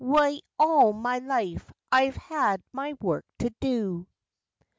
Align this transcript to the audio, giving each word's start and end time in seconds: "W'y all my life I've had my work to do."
"W'y 0.03 0.39
all 0.57 0.93
my 0.93 1.19
life 1.19 1.71
I've 1.91 2.15
had 2.15 2.59
my 2.73 2.95
work 3.03 3.23
to 3.37 3.53
do." 3.59 4.07